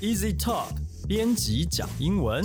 [0.00, 0.68] Easy Talk
[1.06, 2.42] 编辑讲英文。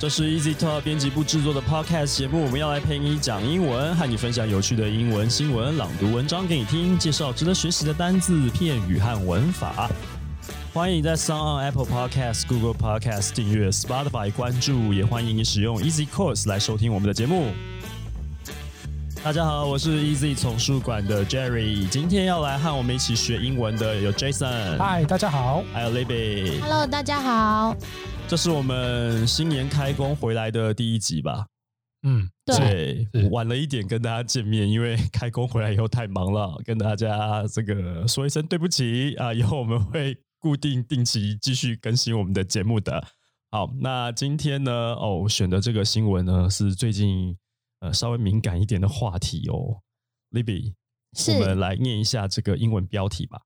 [0.00, 9.88] 这是 Easy Talk 编辑部制作的 Podcast 节目，我们要来陪你讲英文，和你分享有趣的英文新闻、朗读文章给你听，介绍值得学习的单字、片语和文法。
[10.74, 17.52] 欢迎你在 s o n on Apple Podcast、Google Podcast 订阅，Spotify 关注，也欢迎你使用 Easy Course 来收听我们的节目。
[19.24, 26.60] 大家好，我是 Easy 丛书馆的 Jerry，今天要来和我们一起学英文的有 Jason，嗨，大家好，还有 Libby。
[26.60, 27.76] Hello，大家好。
[28.26, 31.46] 这是我们新年开工回来的第一集吧？
[32.02, 39.32] 嗯，对对，是晚了一点跟大家见面，因为开工回来以后太忙了，跟大家这个说一声对不起啊！
[39.32, 43.04] 以后我们会固定定期继续更新我们的节目的。
[43.52, 47.36] 好，那今天呢，哦，选的这个新闻呢是最近
[47.82, 49.82] 呃稍微敏感一点的话题哦
[50.30, 50.74] ，Libby，
[51.14, 53.40] 是我们来念一下这个英文标题吧。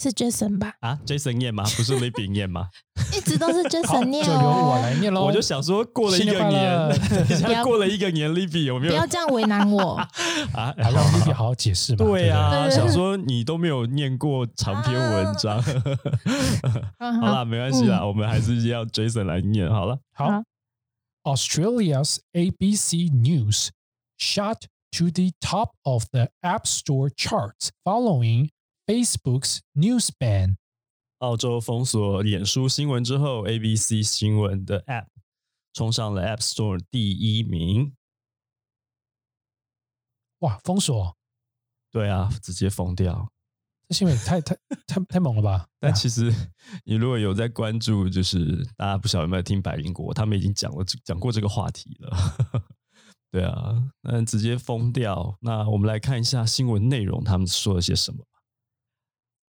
[0.00, 0.74] 是 Jason 吧？
[0.80, 1.62] 啊，Jason 念吗？
[1.76, 2.68] 不是 Libby 念吗？
[3.14, 5.22] 一直都是 好，Jason 念就由我来哦，念喽。
[5.24, 6.90] 我就想说，过了一个年
[7.28, 9.94] 一下 过了一个年，Libby 有没有不要这样为难我。
[9.96, 10.08] 啊？
[10.54, 11.98] 啊，让 Libby 好好解释嘛。
[12.04, 15.62] 对、啊，想说你都没有念过长篇文章，
[16.98, 19.98] 嗯好啦，没关系啦，嗯我们还是要 Jason 来念好了。
[20.14, 20.42] 好好
[21.23, 23.71] Australia's ABC News
[24.17, 28.49] shot to the top of the App Store charts following
[28.87, 30.57] Facebook's news ban.
[31.19, 35.07] 澳洲封锁脸书新闻之后，ABC 新闻的 App
[35.73, 37.95] 冲上了 App Store 第一名。
[40.39, 41.15] 哇，封锁，
[41.91, 43.31] 对啊，直接封掉。
[43.92, 45.66] 这新闻也太太太太猛了吧？
[45.78, 46.34] 但其实
[46.84, 52.64] 你如果有在关注，就是大家不晓得有没有听百灵果，他们已经讲了讲过这个话题了。
[53.30, 55.36] 对啊，那直接封掉。
[55.42, 58.24] 那我们来看一下新闻内容，他们说了些什么。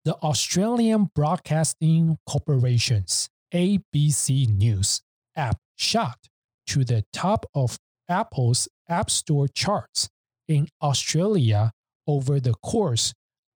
[0.02, 4.98] The Australian Broadcasting Corporation's ABC News
[5.34, 6.18] app shot
[6.66, 10.08] to the top of Apple's App Store charts
[10.46, 11.70] in Australia
[12.04, 13.12] over the course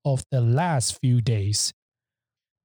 [0.08, 1.74] of the last few days.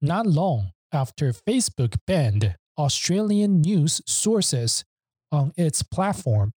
[0.00, 4.84] Not long after Facebook banned Australian news sources
[5.30, 6.52] on its platform.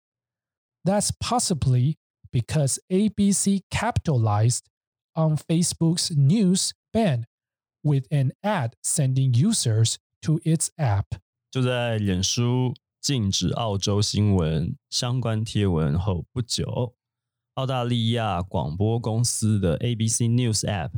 [0.85, 1.97] That's possibly
[2.31, 4.69] because ABC capitalized
[5.15, 7.25] on Facebook's news ban
[7.83, 11.05] with an ad sending users to its app.
[11.51, 16.94] 就在脸书禁止澳洲新闻相关贴文后不久，
[17.56, 20.90] 澳大利亚广播公司的 ABC News App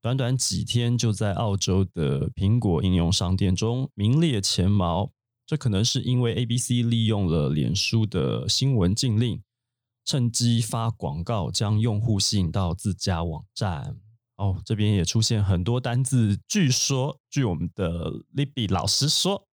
[0.00, 5.12] 短短几天就在澳洲的苹果应用商店中名列前茅。
[5.46, 9.42] 这可能是因为 ABC 利用了脸书的新闻禁令，
[10.06, 13.98] 趁机发广告，将用户吸引到自家网站。
[14.36, 16.38] 哦，这边也出现很多单字。
[16.48, 19.46] 据说，据我们的 Libby 老师说，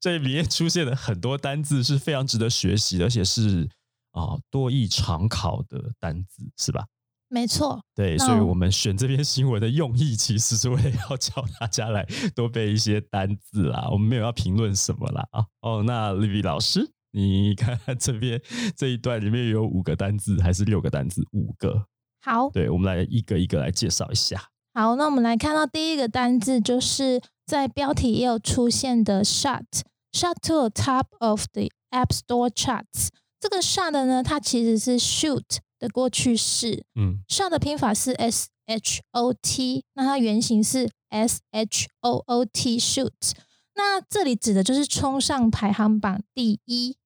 [0.00, 3.68] 这里面出现的很多单字是非常值得学习的，而且是
[4.12, 6.86] 啊、多益常考的单字，是吧？
[7.28, 12.06] 没错，对，所以我们选这篇新闻的用意，其实是为了要教大家来
[12.36, 13.88] 多背一些单字啦。
[13.90, 15.46] 我们没有要评论什么啦啊。
[15.62, 18.38] 哦，那 Libby 老师，你 看看这边
[18.76, 21.26] 这一段里面有五个单字还是六个单字？
[21.32, 21.86] 五个。
[22.20, 24.50] 好对，我们来一个一个来介绍一下。
[24.74, 33.08] 好，那我们来看到第一个单字，就是在标题也有出现的 “shut”，“shut to the top of the App Store charts。
[33.42, 35.42] 这个 shot 呢，它其实是 shoot
[35.80, 43.32] 的过去式嗯，shot 的拼法是 s h o t，那它原型是 s h o o t shoot。
[43.74, 46.96] 那这里指的就是冲上排行榜第一。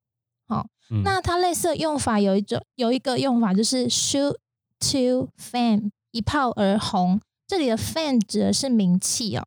[0.47, 4.37] 好、嗯，那它类似的用法有一种有一个用法就是 shoot
[4.79, 7.19] to fame，一炮而红。
[7.47, 9.47] 这里的 fame 指的是名气哦。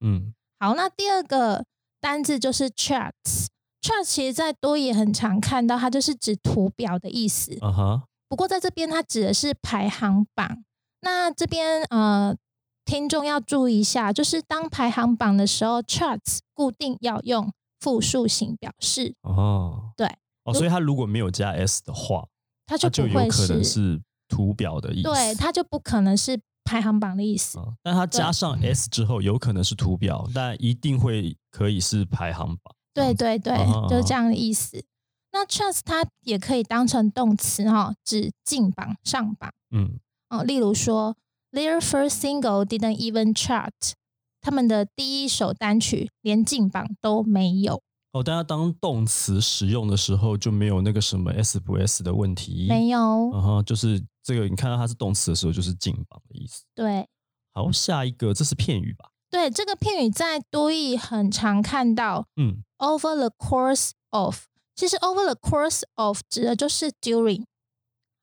[0.00, 1.64] 嗯好，那第二个
[1.98, 3.46] 单字就是 charts。
[3.82, 7.56] Charts 其实在多也很常看到，它就是指图表的意思。
[7.60, 10.64] 啊哈，不过在这边它指的是排行榜。
[11.02, 12.36] 那这边呃，
[12.84, 17.50] 听众要注意一下，就是当排行榜的时候，charts 固定要用
[17.80, 20.06] 复数型表示，哦，对，
[20.44, 22.26] 哦，所以它如果没有加 s 的话，
[22.66, 23.98] 它它就就不会有可能是
[24.28, 25.08] 图表的意思。
[25.08, 27.58] 对，它就不可能是排行榜的意思。
[27.58, 32.74] 啊，但它加上 S 之后，有可能是图表，但一定会可以是排行榜。
[33.00, 33.56] 对对对，
[33.88, 34.84] 就是这样的意思。
[35.32, 39.98] 那 charts 它也可以当成动词哈、指进榜、上榜嗯
[40.28, 40.42] 哦。
[40.42, 41.16] 例如说
[41.52, 43.92] ，Their first single didn't even chart，
[44.40, 47.80] 他们的第一首单曲连进榜都没有。
[48.12, 52.66] 哦，但它当动词使用的时候就没有那个什么 s 不 s 的问题。
[52.68, 56.64] 没有，嗯哼，就是这个，你看到它是动词的时候，就是进榜的意思。
[56.74, 57.06] 对
[57.52, 59.10] 好，下一个这是片语吧？
[59.30, 64.44] 对，这个片语在多义很常看到嗯，，over the course of。
[64.74, 67.44] 其实 over the course of 指的就是 during，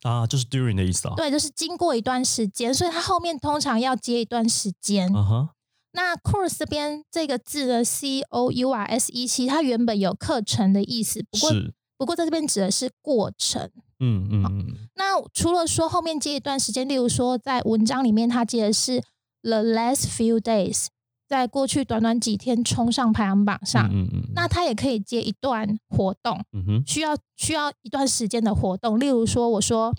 [0.01, 1.13] 啊，就是 during 的意思啊。
[1.15, 5.07] 对，就是经过一段时间，所以它后面通常要接一段时间。
[5.13, 5.49] 嗯哼，
[5.91, 11.51] 那 course 这边这个字的 c o u r s e，其实它原本有课程的意思，不过，
[11.97, 13.69] 不过在这边指的是过程。
[13.99, 19.01] 嗯嗯嗯，那除了说后面接一段时间，例如说在文章里面它接的是
[19.41, 20.87] the last few days，
[21.27, 28.97] 在过去短短几天冲上排行榜上，嗯嗯嗯，那他也可以接一段活动，嗯哼，需要需要一段时间的活动。
[28.99, 29.93] 例如说，我说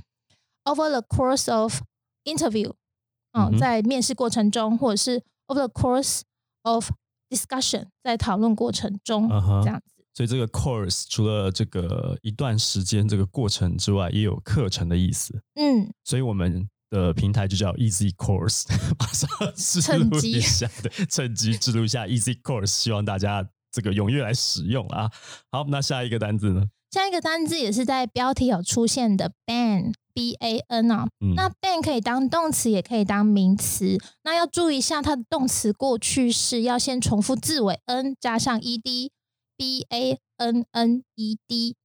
[0.65, 1.83] over the course of
[2.25, 2.73] interview，
[3.33, 6.23] 嗯，嗯在面试过程中，或者是 over the course
[6.63, 6.91] of
[7.29, 10.05] discussion，在讨论过程中，嗯这样子。
[10.15, 15.43] 所以这个 course 除了这个一段时间这个过程之外，也有课程的意思。
[15.55, 18.65] 嗯，所以我们的平台就叫 Easy Course，
[18.99, 25.11] 马上植入趁机一下，对，趁机植入一下 Easy Course，希望大家这个踊跃来使用啊。
[25.51, 26.65] 好，那下一个单字呢？
[26.91, 29.93] 下一个单字也是在标题有出现的 ban。
[30.15, 33.97] B A N 啊，嗯，那 ban 可以当动词，也可以当名词。
[34.25, 41.77] 那要注意一下，它的动词过去式要先重复字尾 n 加上 e d，b a n n e d。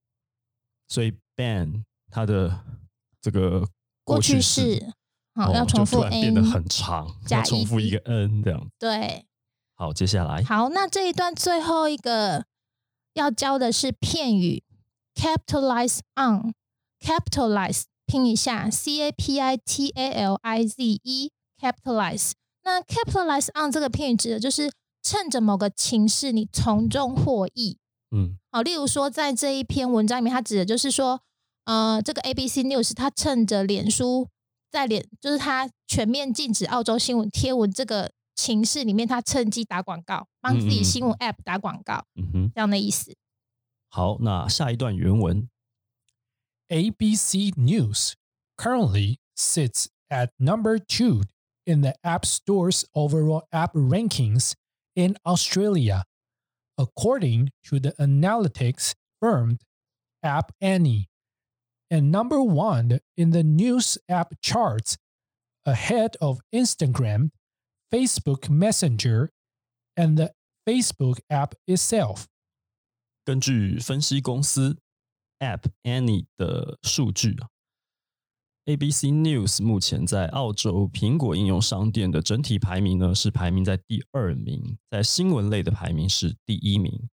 [0.87, 2.61] 所以 ban 它的
[3.21, 3.67] 这个
[4.03, 4.93] 过去式式，
[5.35, 6.43] 好、哦要重复 n，变得。
[6.43, 7.07] 很长，
[7.45, 8.69] 重复一个 n 这样。
[8.77, 9.25] 对，
[9.75, 12.45] 好，接下来好，那这一段最后一个
[13.13, 14.63] 要教的是片语
[15.15, 22.31] ，capitalize on，capitalize 拼一下，c a p i t a l i z e，capitalize。
[22.63, 24.71] 那 capitalize on 这个片语指的就是
[25.01, 27.77] 趁着某个情势，你从中获益。
[28.15, 31.21] 嗯好，例如说在这一篇文章里面，它指的就是说，
[31.65, 34.29] 呃，这个 ABC News 它趁着脸书
[34.69, 43.15] 在脸，就是它全面禁止澳洲新闻贴文这个情势里面，它趁机打广告，帮自己新闻 App 打广告嗯哼，这样的意思。
[43.89, 45.47] 好，那下一段原文
[46.69, 48.13] ABC News
[48.57, 51.21] currently sits at number two
[51.65, 54.53] in the App Store's overall app rankings
[54.95, 56.03] in Australia,
[56.75, 59.59] according to the analytics firm
[60.23, 61.07] App Annie,
[61.90, 64.96] and number one in the news app charts,
[65.64, 67.30] ahead of Instagram,
[67.92, 69.30] Facebook Messenger,
[69.96, 70.32] and the
[70.66, 72.26] Facebook app itself.
[73.24, 74.78] 根据分析公司
[75.40, 77.48] App Annie 的数据啊，
[78.64, 87.08] ABC News 目前在澳洲苹果应用商店的整体排名呢是排名在第二名，在新闻类的排名是第一名，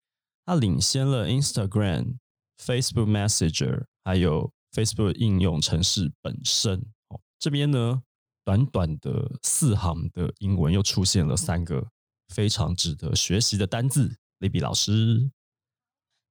[0.45, 6.78] 它领先了 Instagram、Facebook Messenger 还有 Facebook 应用程式本身。
[7.08, 8.02] 哦，这边呢，
[8.44, 11.88] 短短的四行的英文又出现了三个
[12.28, 14.16] 非常值得学习的单字。
[14.38, 15.32] 雷比老师，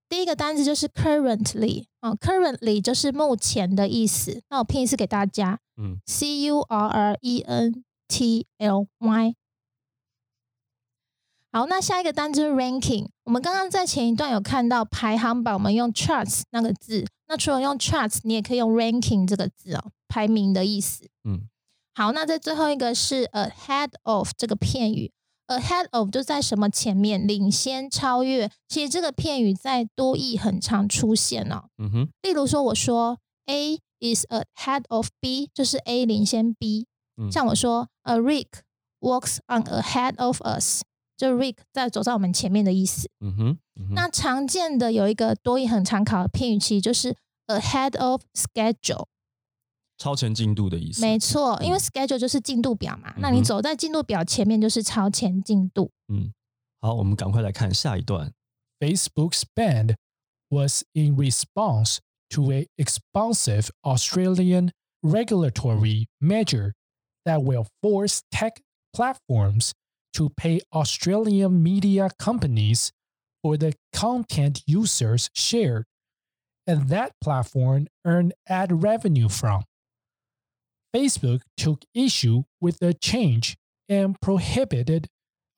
[0.08, 4.42] 第一个单字就是 currently 哦，currently 就是目前的意思。
[4.50, 9.36] 那我拼一次给大家嗯，C U R R E N T L Y。
[11.52, 13.10] 好，那下一个单字是 ranking。
[13.28, 17.06] 我们刚刚在前一段有看到排行榜，我们用 charts 那个字。
[17.28, 21.10] 那除了用 charts，你也可以用 ranking 这个字哦，排名的意思。
[21.26, 21.42] 嗯
[21.94, 25.12] 好，那在最后一个是 ahead of 这个片语
[25.48, 28.50] ，ahead of 就在什么前面，领先、超越。
[28.70, 31.66] 其实这个片语在多义很常出现哦。
[31.78, 36.88] 嗯哼，例如说，我说 A is ahead of B，就是 A 领先 B。
[37.18, 38.62] 嗯像我说，A Rick
[39.02, 40.84] walks on ahead of us，
[41.18, 43.10] 就 Rick 在走在我们前面的意思。
[43.20, 47.16] 嗯哼，嗯哼那常见的有一个多义很常考的片语，其实就是
[47.48, 49.08] ahead of schedule。
[49.98, 51.02] 超前进度的意思。
[51.02, 55.90] 没错，因为嗯 schedule 就是进度表嘛，那你走在进度表前面就是超前进度。
[56.08, 56.32] 嗯，
[56.80, 58.32] 好，我们赶快来看下一段。
[58.80, 59.96] Facebook's ban
[60.50, 61.98] was in response
[62.30, 64.70] to a expansive Australian
[65.02, 66.74] regulatory measure
[67.26, 68.62] that will force tech
[68.94, 69.72] platforms
[70.18, 72.92] to pay Australian media companies
[73.44, 75.86] for the content users shared
[76.66, 79.64] and that platform earned ad revenue from.
[80.96, 83.58] Facebook took issue with the change
[83.88, 85.08] and prohibited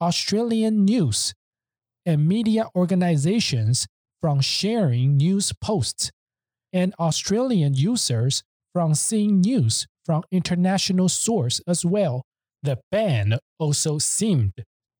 [0.02, 1.34] Australian news
[2.06, 3.88] and media organizations
[4.20, 6.12] from sharing news posts
[6.74, 12.24] and Australian users from seeing news from international source as well.
[12.62, 14.54] The ban also seemed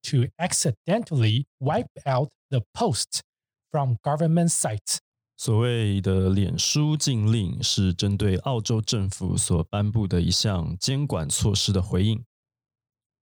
[0.04, 3.22] to accidentally wipe out the posts
[3.70, 5.00] from government sites.
[5.36, 12.24] 所谓的脸书禁令是针对澳洲政府所颁布的一项监管措施的回应。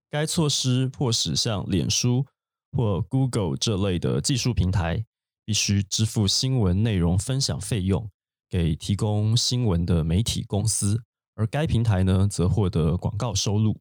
[0.09, 2.25] 该措施迫使像脸书
[2.71, 5.05] 或 Google 这类的技术平台
[5.45, 8.09] 必须支付新闻内容分享费用
[8.49, 11.03] 给提供新闻的媒体公司，
[11.35, 13.77] 而该平台呢则获得广告收入。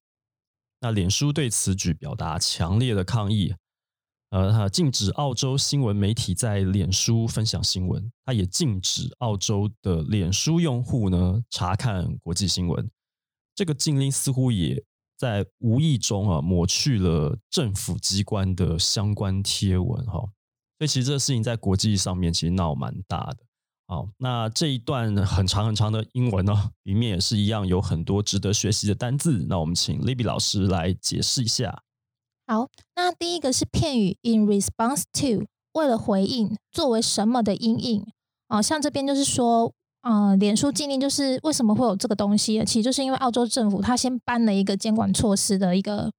[0.87, 3.53] 那脸书对此举表达强烈的抗议。
[4.31, 12.89] 呃，它禁止澳洲新闻媒体在脸书分享新闻，它也禁止澳洲的脸书用户呢查看国际新闻。
[13.57, 14.85] 这个禁令似乎也
[15.17, 20.21] 在无意中啊抹去了政府机关的相关贴文哈。
[20.79, 23.39] 所以其实这个事情在国际上面其实闹蛮大的。
[23.89, 29.47] 好，那这一段很长很长的英文呢，里面也是一样有很多值得学习的单字。
[29.49, 31.83] 那我们请 Libby 老师来解释一下。
[32.49, 38.07] 好，那第一个是片语 in response to，为了回应，作为什么的阴影。
[38.49, 38.61] 哦？
[38.61, 42.65] 像这边就是说，呃，脸书禁令就是为什么会有这个东西？
[42.65, 46.11] 其实就是因为澳洲政府他先颁了一个监管措施的一个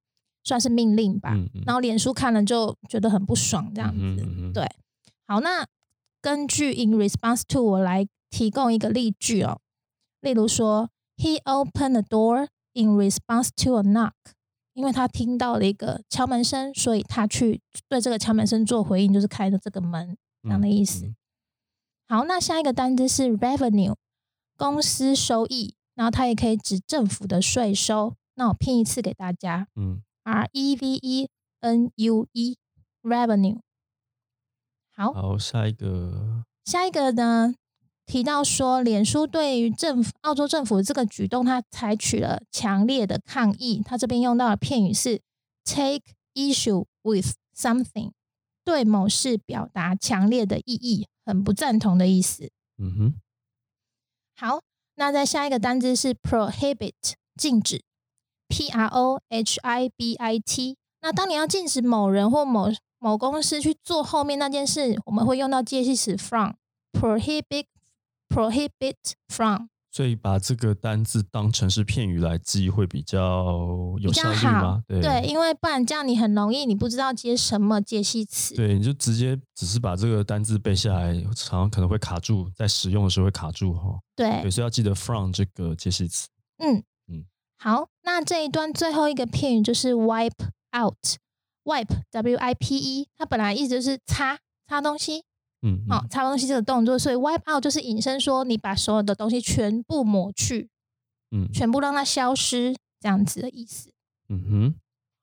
[0.44, 4.52] 算是命令吧，然后脸书看了就觉得很不爽，这样子。
[4.54, 4.66] 对，
[5.28, 5.66] 好，那
[6.22, 9.60] 根据 in response to，我来提供一个例句哦，
[10.22, 14.14] 例如说，He opened the door in response to a knock。
[14.74, 17.60] 因为他听到了一个敲门声，所以他去
[17.90, 21.16] 对这个敲门声做回应，就是开的这个门这样的意思。
[22.08, 23.96] 好，那下一个单词是 revenue，
[24.56, 28.14] 公司收益，然后它也可以指政府的税收。
[28.36, 31.30] 那我拼一次给大家，嗯，R E V E
[31.62, 33.60] N U E，revenue。
[34.98, 37.54] 好，好，下一个，下一个呢？
[38.08, 43.84] 提到说，脸书对于政府、澳洲政府这个举动，它采取了强烈的抗议。
[43.86, 45.22] 它这边用到的片语是
[45.64, 48.14] “take issue with something”，
[48.66, 52.50] 对某事表达强烈的异议，很不赞同的意思。
[52.80, 53.22] 嗯哼。
[54.36, 54.62] 好，
[54.96, 57.84] 那在下一个单字是 “prohibit”，禁止
[58.48, 60.76] ，P R O H I B I T。
[61.02, 67.66] 那当你要禁止某人或某某公司去做后面那件事，我们会用到介系词 “from”，prohibit。
[68.30, 74.84] prohibit from，所以把这个单字当成是片语来记会比较有效率吗？
[74.86, 78.54] 对，因为不然这样你很容易你不知道接什么介系词。
[78.54, 83.98] 对，你就直接只是把这个单字背下来，常常可能会卡住，在使用的时候会卡住哈。
[84.14, 86.28] 对，所以要记得 from 这个介系词。
[86.58, 87.24] 嗯嗯，
[87.58, 90.50] 好，那这一段最后一个片语就是 wipe
[91.68, 95.24] out，wipe w i p e，它本来意思就是擦擦东西。
[95.64, 100.70] 嗯，好，擦东西这个动作，所以 wipe out 就是引申说你把所有的东西全部抹去，
[101.32, 103.92] 嗯，全部让它消失，这样子的意思。
[104.30, 104.76] 嗯哼，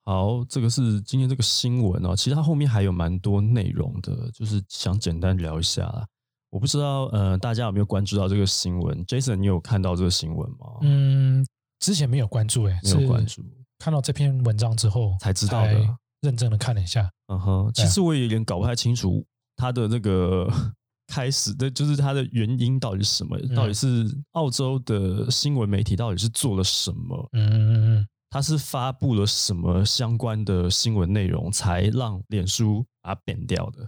[0.04, 6.04] 好，这个是今天这个新闻哦，其实它后面还有蛮多内容的，就是想简单聊一下。
[6.50, 10.78] 我不知道，呃，大家有没有关注到这个新闻？Jason，你有看到这个新闻吗？
[10.82, 11.46] 嗯，
[11.78, 13.42] 之前没有关注，哎，没有关注，
[13.78, 17.10] 看到这篇文章之后才知道的，认真的看了一下。
[17.28, 19.24] 嗯哼，其实我也有点搞不太清楚。
[19.56, 20.50] 它的那个
[21.06, 23.38] 开始的，就是它的原因到底是什么？
[23.54, 27.28] 到底是澳洲的新闻媒体到底是做了什么？
[27.32, 33.86] 嗯嗯嗯，它是发布了什么相关的新闻内容，才让脸书把它贬掉的？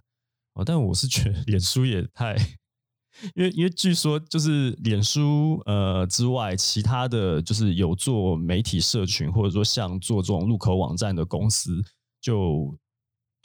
[0.54, 2.36] 哦，但我是觉得脸书也太，
[3.34, 11.82] 因为因为据说就是脸书呃之外，其他的就是有做媒体社群，或者说像做这种入口网站的公司
[12.26, 12.76] 就。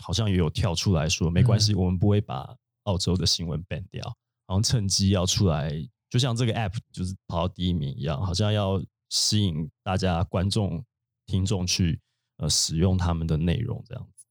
[0.03, 4.03] 好像也有跳出来说，没关系，我们不会把澳洲的新闻 ban 掉，
[4.47, 5.71] 好像趁机要出来，
[6.09, 10.83] 就像这个 app 就是跑到第一名一样，好像要吸引大家观众、
[11.27, 12.01] 听众去
[12.37, 14.25] 呃使用他们的内容这样子。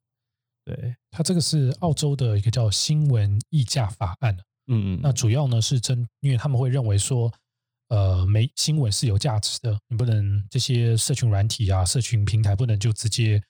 [0.64, 7.32] 对，它这个是澳洲的一个叫新闻议价法案嗯嗯，那主要呢是针，因为他们会认为说，
[7.90, 13.40] 呃，没新闻是有价值的，你不能这些社群软体啊、社群平台不能就直接。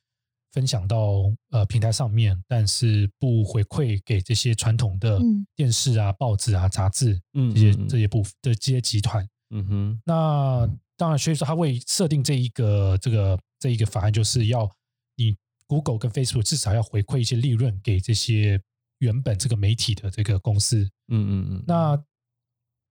[0.52, 5.20] 分享到呃平台上面，但是不回馈给这些传统的
[5.54, 7.20] 电视啊、报纸啊、杂志
[7.54, 9.26] 这些这些部分的这些集团。
[9.50, 14.70] 嗯哼，那当然，所以说他会设定这一个这个这一个法案，就是要
[15.16, 18.60] 你 Google 跟 Facebook 至少要回馈一些利润给这些
[18.98, 20.82] 原本这个媒体的这个公司。
[21.08, 21.64] 嗯嗯嗯。
[21.66, 22.02] 那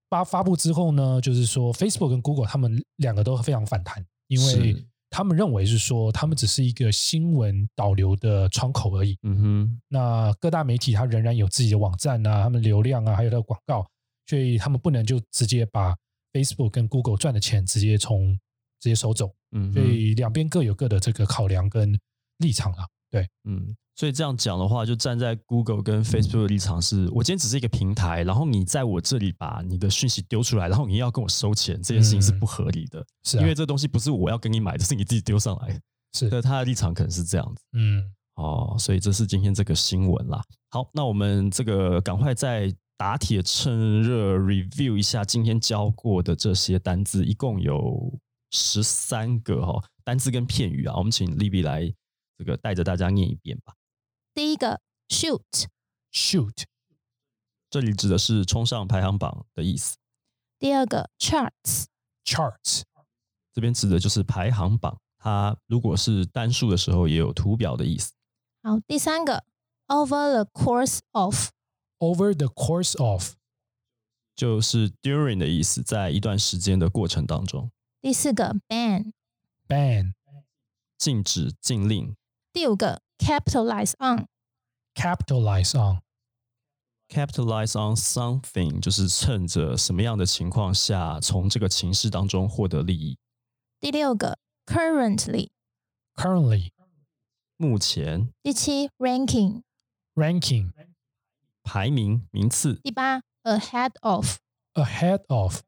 [0.08, 4.86] 发发布之后呢，就是说 Facebook 跟 Google 他们两个都非常反弹，因为。
[5.10, 9.18] 他们认为是说，他们只是一个新闻导流的窗口而已。
[9.24, 13.84] 嗯哼，那各大媒体它仍然有自己的网站啊，他们流量啊，还有它的广告，
[14.26, 15.96] 所以他们不能就直接把
[16.32, 18.32] Facebook 跟 Google 赚的钱直接从
[18.78, 19.34] 直接收走。
[19.50, 21.98] 嗯，所以两边各有各的这个考量跟
[22.38, 22.86] 立场啊。
[23.10, 35.78] 对，嗯，所以这样讲的话，就站在 Google 跟 Facebook 的立场是，我今天只是一个平台，然后你在我这里把你的讯息丢出来，然后你要跟我收钱，这件事情是不合理的，是啊因为这东西不是我要跟你买的，是你自己丢上来。
[36.14, 37.62] 是对，他的立场可能是这样子。
[37.74, 40.42] 嗯哦，所以这是今天这个新闻啦。
[40.70, 48.18] 好，那我们这个赶快再打铁趁热 review 一下今天教过的这些单字，一共有
[48.50, 50.96] 十三个哈、单字跟片语啊。
[50.96, 51.92] 我们请 Libby 来
[52.38, 53.74] 这个带着大家念一遍吧。
[54.32, 56.64] 第一个 shoot，shoot
[57.68, 59.96] 这里指的是冲上排行榜的意思，
[60.58, 62.82] 第二个 charts，charts
[63.52, 65.00] 这边指的就是排行榜。
[65.18, 68.12] 它如果是单数的时候，也有图表的意思。
[68.62, 69.44] 好，第三个
[69.86, 73.34] over the course of，over the course of
[74.34, 77.70] 就是 during 的意思，在一段时间的过程当中，
[78.00, 80.14] 第四个 ban，ban
[80.96, 82.16] 禁止、禁令。
[82.52, 84.27] 第五个 capitalize on，
[84.93, 86.01] capitalize on
[87.07, 93.17] capitalize on something 就是趁着什么样的情况下，从这个情势当中获得利益。
[93.79, 95.49] 第六个 currently，
[96.15, 96.71] currently
[97.57, 99.61] 目前第七 ranking，
[100.15, 100.71] ranking
[101.63, 104.37] 排名名次第八 ahead of，
[104.73, 105.61] ahead of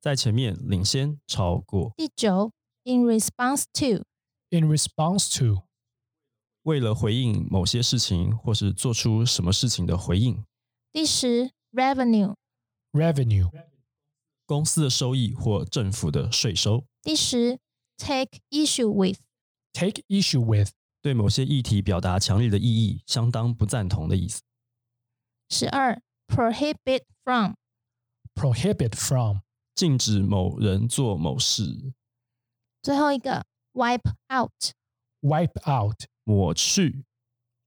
[0.00, 2.52] 在前面领先超过，第九
[2.84, 4.04] in response to，
[4.50, 5.62] in response to
[6.65, 10.43] 为了回应某些事情或是做出什么事情的回应，
[10.91, 13.51] 第十 revenue，revenue
[14.47, 17.59] 公司的收益或政府的税收，第十
[17.97, 20.71] take issue with，take issue with
[21.03, 24.41] 对某些议题表达强烈的异议，相当不赞同的意思。
[25.49, 29.37] 十二 prohibit from，prohibit from
[29.75, 31.93] 禁止某人做某事，
[32.81, 34.73] 最后一个 wipe out。
[35.21, 37.05] wipe out 抹去。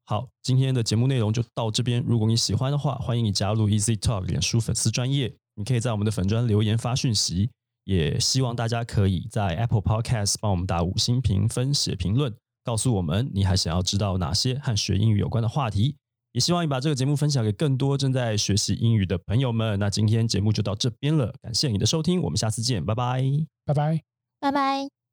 [0.04, 2.04] 好，今天的节目内容就到这边。
[2.06, 7.48] 如果你喜欢的话，欢迎你加入 Easy Talk 脸书粉丝专业，你可以在我们的粉专留言发讯息。
[7.84, 15.96] 也希望大家可以在 Apple Podcast 帮我们打五星评分、写评论，告诉我们你还想要知道哪些和学英语有关的话题。
[16.32, 19.78] 也希望你把这个节目分享给更多正在学习英语的朋友们。
[19.78, 23.22] 那今天节目就到这边了，感谢你的收听，我们下次见，拜拜。
[23.64, 24.02] 拜拜。
[24.38, 25.07] 拜拜。